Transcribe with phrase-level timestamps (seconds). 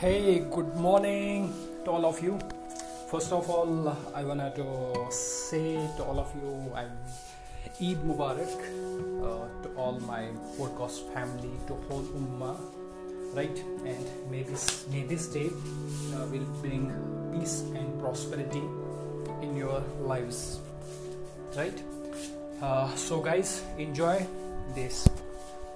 [0.00, 1.52] Hey, good morning
[1.84, 2.38] to all of you.
[3.10, 4.64] First of all, I wanted to
[5.12, 6.96] say to all of you, I'm
[7.76, 8.48] Eid Mubarak
[9.20, 12.56] uh, to all my podcast family, to whole Ummah,
[13.36, 13.52] right?
[13.84, 15.50] And may this, may this day
[16.16, 16.88] uh, will bring
[17.36, 18.64] peace and prosperity
[19.42, 20.60] in your lives,
[21.58, 21.76] right?
[22.62, 24.26] Uh, so, guys, enjoy
[24.74, 25.06] this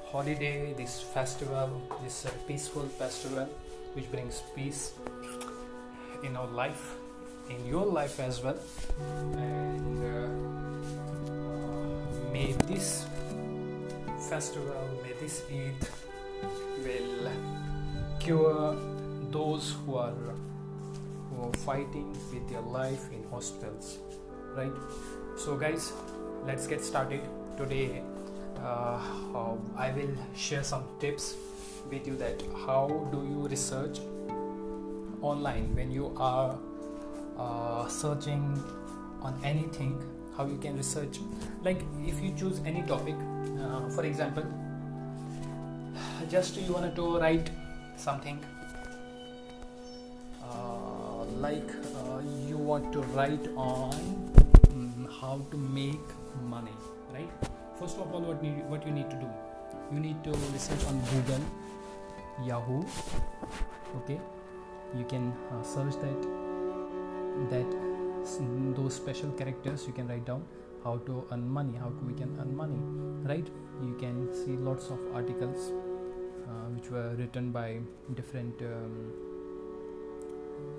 [0.07, 1.69] holiday, this festival,
[2.03, 3.47] this peaceful festival
[3.95, 4.93] which brings peace
[6.23, 6.97] in our life,
[7.49, 8.59] in your life as well.
[9.37, 10.29] And uh,
[12.33, 13.07] may this
[14.29, 15.89] festival, may this Eid
[16.85, 17.31] will
[18.19, 18.77] cure
[19.31, 20.13] those who are
[21.31, 23.99] who are fighting with their life in hospitals,
[24.55, 24.73] right?
[25.37, 25.93] So, guys,
[26.47, 27.21] let's get started
[27.57, 28.03] today.
[28.59, 29.01] Uh,
[29.35, 31.35] uh, I will share some tips
[31.95, 34.01] with you that how do you research
[35.23, 36.59] online when you are
[37.39, 38.43] uh, searching
[39.23, 39.95] on anything
[40.37, 41.21] how you can research?
[41.63, 43.15] Like if you choose any topic
[43.61, 44.45] uh, for example
[46.29, 47.51] just you want to write
[47.97, 48.39] something
[50.43, 53.93] uh, like uh, you want to write on
[54.69, 56.17] mm, how to make
[56.49, 56.79] money
[57.13, 57.51] right?
[57.79, 59.29] First of all what need, what you need to do?
[59.93, 61.45] You need to research on google
[62.43, 62.83] yahoo.
[63.99, 64.21] Okay?
[64.97, 66.21] You can uh, search that
[67.51, 67.71] that
[68.77, 69.87] those special characters.
[69.87, 70.45] You can write down
[70.83, 72.79] how to earn money how we can earn money
[73.25, 73.47] right?
[73.83, 75.73] You can see lots of articles
[76.47, 77.79] uh, which were written by
[78.15, 79.13] different um,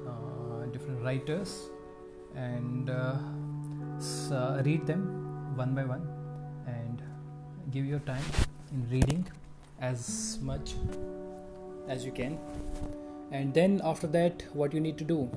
[0.08, 1.70] uh, different writers.
[2.36, 3.16] And uh,
[4.00, 6.08] so read them one by one
[6.68, 7.02] and
[7.72, 8.24] give your time
[8.72, 9.26] in reading
[9.80, 10.76] as much
[11.88, 12.38] as you can.
[13.32, 15.30] And then after that what you need to do?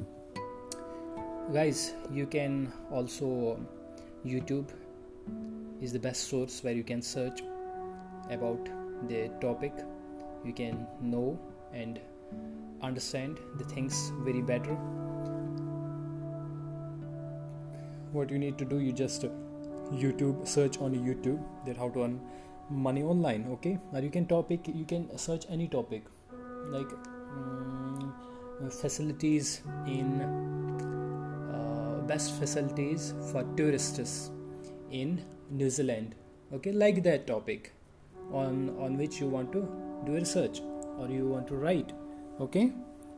[1.53, 3.59] Guys you can also
[4.27, 4.69] youtube
[5.81, 7.43] is the best source where you can search
[8.31, 8.69] about
[9.09, 9.73] the topic.
[10.45, 11.39] You can know
[11.73, 12.01] and
[12.83, 14.75] understand the things very better.
[18.13, 19.25] What you need to do you just
[19.93, 22.21] youtube search on youtube that how to earn
[22.69, 23.79] money online okay?
[23.93, 26.05] Now you can topic you can search any topic
[26.71, 26.91] like
[27.33, 28.15] um,
[28.71, 30.23] facilities in
[31.53, 34.31] uh, best facilities for tourists
[34.91, 36.15] in new zealand.
[36.53, 37.73] Okay like that topic
[38.33, 39.67] on on which you want to
[40.07, 40.61] do research
[40.99, 41.93] or you want to write.
[42.41, 42.73] Okay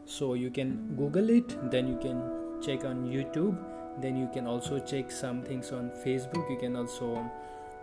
[0.05, 2.21] so you can google it then you can
[2.61, 3.57] check on youtube
[4.01, 6.49] then you can also check some things on facebook.
[6.51, 7.31] You can also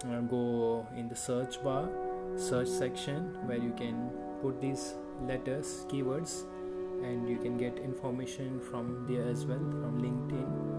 [0.05, 1.89] uh, go in the search bar
[2.35, 4.09] search section where you can
[4.41, 4.93] put these
[5.27, 6.43] letters keywords
[7.03, 10.77] and you can get information from there as well from linkedin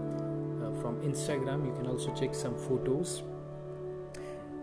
[0.63, 1.65] uh, from instagram.
[1.65, 3.23] You can also check some photos.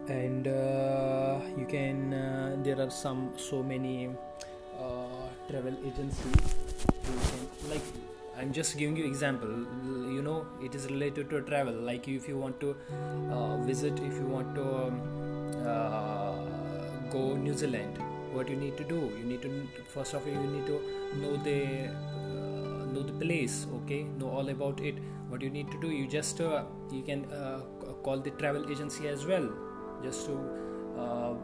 [0.08, 4.08] And uh, you can uh, there are some so many
[4.80, 6.54] uh, travel agencies
[7.04, 7.82] can like
[8.38, 9.48] i'm just giving you example.
[10.16, 11.74] You know it is related to travel.
[11.74, 12.76] Like if you want to
[13.32, 15.00] uh, visit if you want to um,
[15.66, 17.98] uh, go new zealand
[18.36, 19.00] what you need to do.
[19.18, 19.50] You need to
[19.94, 20.76] first of all you need to
[21.20, 21.58] know the
[21.88, 24.02] uh, know the place okay?
[24.18, 24.96] Know all about it.
[25.28, 27.60] What you need to do you just uh, you can uh,
[28.02, 29.48] call the travel agency as well
[30.02, 30.34] just to
[30.98, 31.34] uh,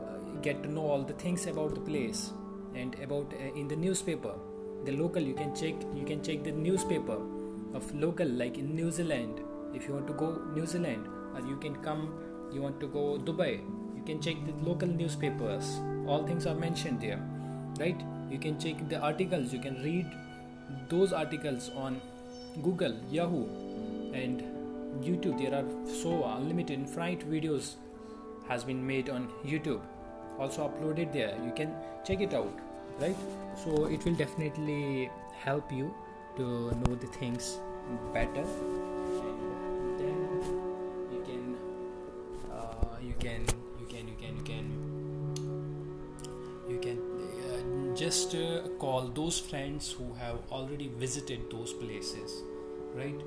[0.41, 2.33] get to know all the things about the place.
[2.75, 4.35] And about uh, in the newspaper
[4.85, 7.19] the local you can check you can check the newspaper
[7.75, 9.41] of local like in new zealand.
[9.75, 12.15] If you want to go new zealand or you can come
[12.53, 13.61] you want to go dubai
[14.03, 15.79] you can check the local newspapers.
[16.07, 17.21] All things are mentioned there
[17.79, 18.01] right?
[18.31, 19.53] You can check the articles.
[19.53, 20.07] You can read
[20.89, 22.01] those articles on
[22.63, 23.47] google yahoo
[24.13, 24.43] and
[25.03, 25.39] youtube.
[25.39, 27.75] There are so unlimited infinite videos
[28.49, 29.81] has been made on youtube.
[30.39, 31.35] Also uploaded there.
[31.45, 31.75] You can
[32.05, 32.53] check it out
[33.01, 33.17] right?
[33.65, 35.11] So it will definitely
[35.45, 35.95] help you
[36.37, 36.43] to
[36.73, 37.59] know the things
[38.13, 38.45] better.
[39.25, 40.19] And then
[41.13, 41.57] you can
[42.53, 43.47] uh, you can
[48.13, 52.43] just uh, call those friends who have already visited those places
[52.95, 53.21] right?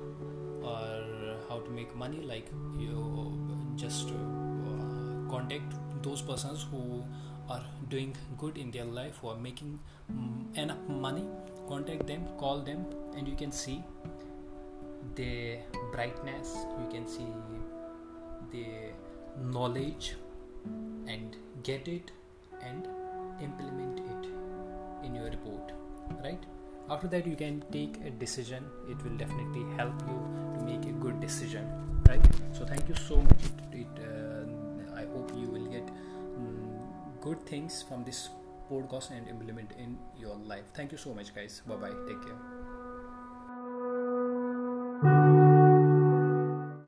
[0.62, 7.04] Or how to make money like you just uh, contact those persons who
[7.50, 9.80] are doing good in their life who are making
[10.12, 11.26] mm, enough money.
[11.68, 12.86] Contact them call them
[13.16, 13.82] and you can see
[15.16, 15.58] the
[15.90, 16.54] brightness.
[16.80, 17.26] You can see
[18.52, 18.66] the
[19.52, 20.14] knowledge
[21.08, 22.12] and get it
[22.62, 22.86] and
[23.42, 23.85] implement
[26.26, 26.46] right?
[26.90, 28.64] After that you can take a decision.
[28.88, 30.18] It will definitely help you
[30.58, 31.68] to make a good decision
[32.08, 32.24] right?
[32.52, 33.48] So thank you so much.
[33.50, 34.44] It, it uh,
[34.96, 35.88] i hope you will get
[36.36, 36.78] um,
[37.20, 38.28] good things from this
[38.70, 40.70] podcast and implement in your life.
[40.74, 41.62] Thank you so much guys.
[41.66, 42.55] Bye bye take care